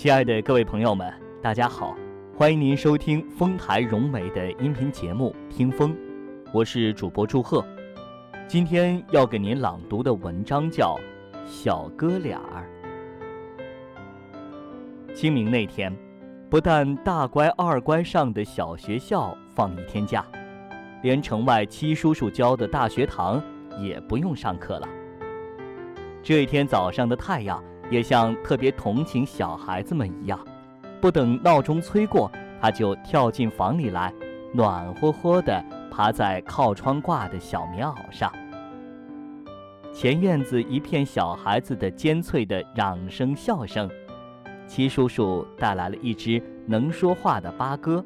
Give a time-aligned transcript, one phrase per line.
[0.00, 1.94] 亲爱的各位朋友们，大家好，
[2.34, 5.92] 欢迎您收听丰台融媒的音频节目《听风》，
[6.54, 7.62] 我是主播祝贺。
[8.48, 10.98] 今天要给您朗读的文章叫
[11.46, 12.66] 《小哥俩儿》。
[15.14, 15.94] 清明那天，
[16.48, 20.24] 不但大乖二乖上的小学校放一天假，
[21.02, 23.38] 连城外七叔叔教的大学堂
[23.78, 24.88] 也不用上课了。
[26.22, 27.62] 这一天早上的太阳。
[27.90, 30.38] 也像特别同情小孩子们一样，
[31.00, 34.12] 不等闹钟催过，他就跳进房里来，
[34.54, 38.32] 暖和和地趴在靠窗挂的小棉袄上。
[39.92, 43.90] 前院子一片小孩子的尖脆的嚷声、笑声。
[44.68, 48.04] 七叔叔带来了一只能说话的八哥，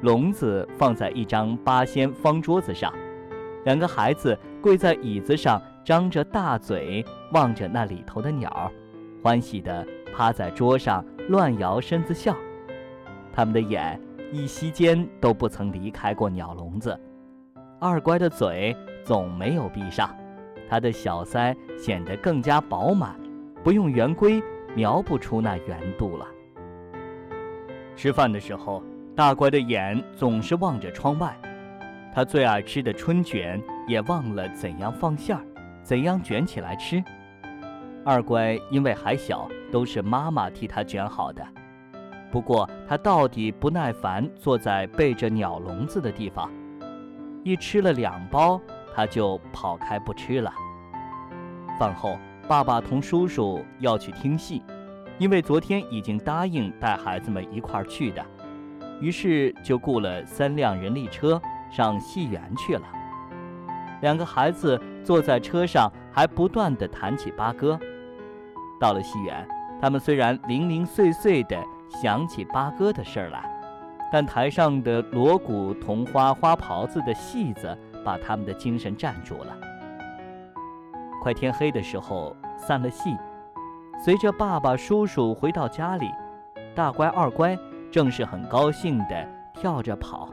[0.00, 2.90] 笼子放在一张八仙方桌子上，
[3.66, 5.60] 两个孩子跪在椅子上。
[5.84, 8.70] 张着大嘴望着那里头的鸟，
[9.22, 12.36] 欢喜地趴在桌上乱摇身子笑。
[13.32, 14.00] 他们的眼
[14.32, 16.98] 一息间都不曾离开过鸟笼子。
[17.80, 20.14] 二乖的嘴总没有闭上，
[20.68, 23.14] 他的小腮显得更加饱满，
[23.62, 24.42] 不用圆规
[24.74, 26.26] 描不出那圆度了。
[27.94, 28.82] 吃饭的时候，
[29.14, 31.36] 大乖的眼总是望着窗外，
[32.12, 35.42] 他最爱吃的春卷也忘了怎样放馅儿。
[35.82, 37.02] 怎样卷起来吃？
[38.08, 41.46] 二乖因为还小，都是妈妈替他卷好的。
[42.32, 46.50] 不过他到底不耐烦，坐在背着鸟笼子的地方，
[47.44, 48.58] 一吃了两包，
[48.94, 50.50] 他就跑开不吃了。
[51.78, 54.62] 饭后，爸爸同叔叔要去听戏，
[55.18, 58.24] 因为昨天已经答应带孩子们一块儿去的，
[59.02, 61.38] 于是就雇了三辆人力车
[61.70, 62.82] 上戏园去了。
[64.00, 67.78] 两个孩子坐在车上，还不断地谈起八哥。
[68.80, 69.46] 到了戏园，
[69.80, 71.56] 他们虽然零零碎碎地
[71.88, 73.42] 想起八哥的事儿来，
[74.12, 79.56] 但台上的锣鼓、铜花、花袍子的戏子，把他们的精神占住了。
[81.22, 83.16] 快天黑的时候散了戏，
[84.04, 86.10] 随着爸爸、叔叔回到家里，
[86.74, 87.58] 大乖、二乖
[87.90, 90.28] 正是很高兴地跳着跑，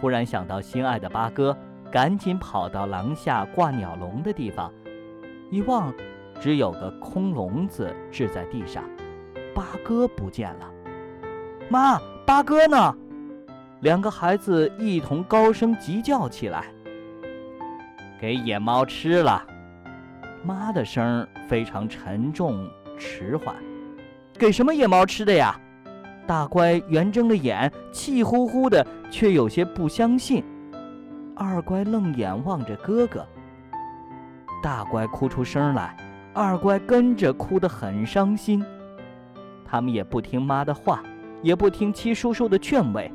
[0.00, 1.56] 忽然想到心爱的八哥。
[1.92, 4.72] 赶紧跑到廊下挂鸟笼的地方，
[5.50, 5.92] 一望，
[6.40, 8.82] 只有个空笼子置在地上，
[9.54, 10.70] 八哥不见了。
[11.68, 12.96] 妈，八哥呢？
[13.80, 16.64] 两个孩子一同高声急叫起来。
[18.18, 19.46] 给野猫吃了。
[20.42, 22.66] 妈的声非常沉重
[22.98, 23.54] 迟缓。
[24.38, 25.54] 给什么野猫吃的呀？
[26.26, 30.42] 大乖圆睁了眼，气呼呼的，却有些不相信。
[31.36, 33.26] 二乖愣眼望着哥哥，
[34.62, 35.96] 大乖哭出声来，
[36.32, 38.64] 二乖跟着哭得很伤心。
[39.64, 41.02] 他们也不听妈的话，
[41.42, 43.12] 也不听七叔叔的劝慰，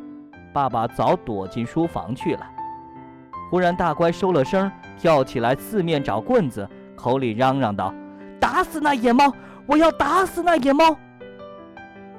[0.53, 2.45] 爸爸早躲进书房去了。
[3.51, 7.93] 忽然，大乖收了声，跳起来四面找棍子，口里嚷嚷道
[8.39, 9.31] ：“打死那野猫！
[9.65, 10.97] 我要打死那野猫！”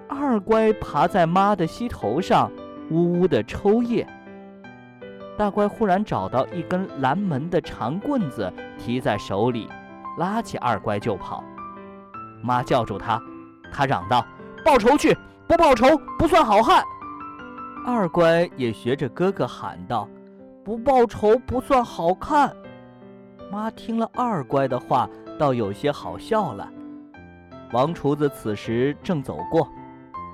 [0.08, 2.50] 二乖爬在妈的膝头上，
[2.90, 4.06] 呜呜地抽噎。
[5.36, 9.68] 大乖忽然找到一根拦门的长棍子，提在手里，
[10.16, 11.42] 拉起二乖就跑。
[12.42, 13.20] 妈叫住他，
[13.72, 14.24] 他嚷道
[14.64, 15.16] ：“报仇去！
[15.46, 15.86] 不报仇
[16.18, 16.82] 不算好汉。”
[17.86, 20.08] 二乖也学着哥哥喊道
[20.64, 22.54] ：“不报仇不算好看。”
[23.50, 26.68] 妈听了二乖的话，倒有些好笑了。
[27.72, 29.68] 王厨子此时正走过，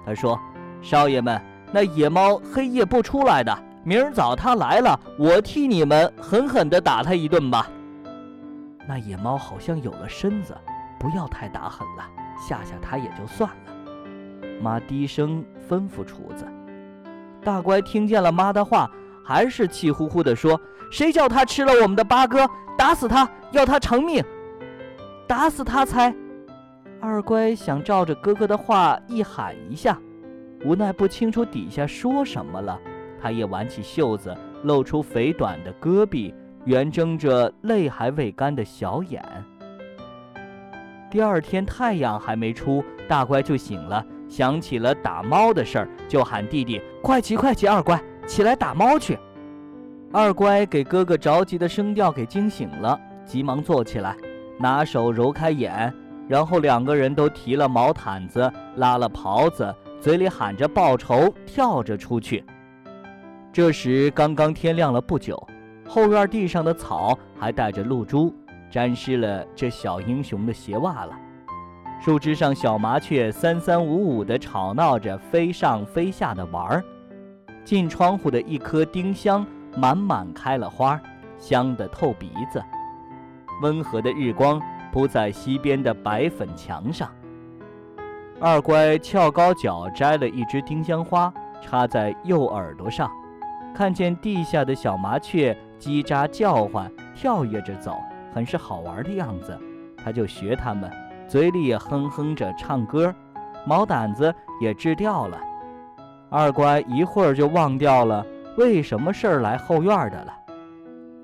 [0.06, 0.38] 他说
[0.80, 1.40] ：“少爷们，
[1.72, 7.68] 那野猫黑夜不出来的。”明儿早他来了，我替你们狠狠地打他一顿吧。
[8.86, 10.56] 那野猫好像有了身子，
[10.98, 12.04] 不要太打狠了，
[12.36, 13.72] 吓吓它也就算了。
[14.60, 16.46] 妈低声吩咐厨子。
[17.42, 18.90] 大乖听见了妈的话，
[19.24, 20.60] 还是气呼呼地说
[20.90, 22.48] ：“谁叫他吃了我们的八哥？
[22.78, 24.24] 打死他，要他偿命！
[25.26, 26.14] 打死他才。”
[27.00, 29.98] 二乖想照着哥哥的话一喊一下，
[30.64, 32.78] 无奈不清楚底下说什么了。
[33.20, 36.32] 他也挽起袖子，露出肥短的胳臂，
[36.64, 39.22] 圆睁着泪还未干的小眼。
[41.10, 47.66] 第二天太阳还没出，大乖就醒了，想起了打猫的事儿，就喊弟弟：“快起，快起！
[47.66, 49.18] 二乖，起来打猫去！”
[50.12, 54.16] 二乖给哥哥着急的声调给惊醒了，急忙坐起来，
[54.58, 55.92] 拿手揉开眼，
[56.28, 62.44] 然后两个人都提了毛毯子，拉了袍子，嘴里喊着报仇，跳着出去。
[63.52, 65.46] 这时刚刚天亮了不久，
[65.86, 68.34] 后院地上的草还带着露珠，
[68.70, 71.18] 沾湿了这小英雄的鞋袜了。
[72.00, 76.84] 树枝上小麻雀三三五五地吵闹着，飞上飞下的玩儿。
[77.64, 79.46] 近窗户的一棵丁香
[79.76, 81.00] 满满开了花，
[81.38, 82.60] 香得透鼻子。
[83.60, 84.60] 温和的日光
[84.92, 87.08] 铺在西边的白粉墙上。
[88.40, 93.08] 二乖翘高脚摘了一枝丁香花，插在右耳朵上，
[93.72, 97.96] 看见地下的小麻雀叽喳叫唤，跳跃着走，
[98.32, 99.58] 很是好玩的样子，
[99.96, 100.88] 他就学他们。
[101.26, 103.12] 嘴里也哼哼着唱歌，
[103.66, 105.36] 毛掸子也治掉了。
[106.30, 108.24] 二乖一会儿就忘掉了
[108.56, 110.32] 为什么事儿来后院的了。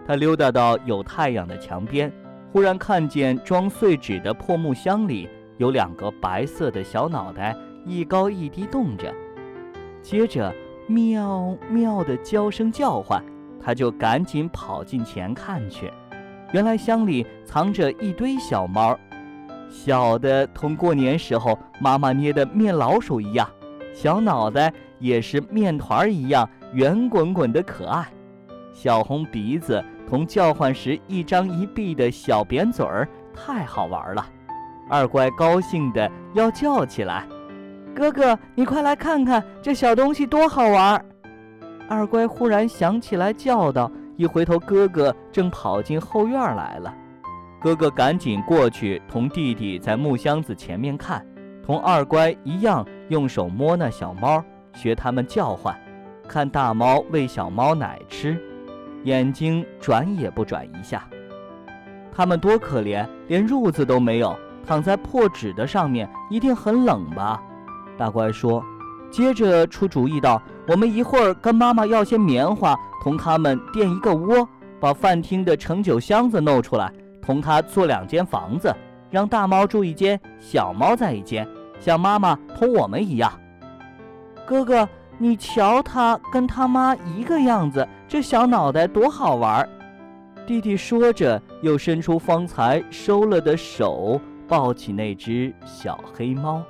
[0.05, 2.13] 他溜达到有太阳的墙边，
[2.53, 5.29] 忽然看见装碎纸的破木箱里
[5.59, 7.55] 有两个白色的小脑袋，
[7.87, 9.15] 一高一低动着，
[10.03, 10.53] 接着
[10.89, 13.23] 喵喵的叫声叫唤，
[13.69, 15.93] 他就赶紧跑近前看去，
[16.53, 18.99] 原来箱里藏着一堆小猫。
[19.69, 23.47] 小的同过年时候妈妈捏的面老鼠一样，
[23.93, 28.09] 小脑袋也是面团一样圆滚滚的可爱，
[28.73, 34.27] 小红鼻子同叫唤时一张一闭的小扁嘴儿，太好玩了。
[34.89, 37.27] 二乖高兴的要叫起来
[37.95, 41.05] ：“哥哥，你快来看看这小东西多好玩！”
[41.89, 46.95] 二乖忽然想起来叫道，一回头，哥哥正跑进后院来了。
[47.61, 51.27] 哥哥赶紧过去，同弟弟在木箱子前面看，
[51.65, 54.45] 同二乖一样，用手摸那小猫，
[54.75, 55.75] 学它们叫唤，
[56.29, 58.39] 看大猫喂小猫奶吃，
[59.05, 61.09] 眼睛转也不转一下。
[62.13, 64.37] 它们多可怜，连褥子都没有，
[64.67, 67.43] 躺在破纸的上面，一定很冷吧？
[67.97, 68.63] 大乖说，
[69.11, 78.75] 接着出主意道：“我们一会儿跟妈妈要些棉花，同他们垫一个窝，把饭厅的盛酒箱子弄出来。”同他做两间房子，
[79.11, 81.47] 让大猫住一间，小猫在一间，
[81.79, 83.31] 像妈妈同我们一样。
[84.47, 84.89] 哥哥，
[85.19, 89.69] 你瞧他跟他妈一个样子，这小脑袋多好玩儿。
[90.47, 96.63] 弟弟说着，又伸出方才收了的手，抱起那只小黑猫。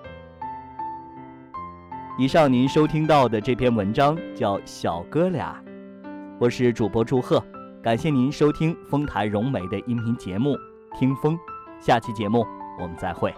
[2.19, 5.55] 以上您收听到的这篇文章叫《小哥俩》，
[6.41, 7.41] 我是主播祝贺。
[7.81, 10.57] 感谢您收听丰台融媒的音频节目
[10.99, 11.37] 《听风》，
[11.79, 12.45] 下期节目
[12.81, 13.33] 我们再会。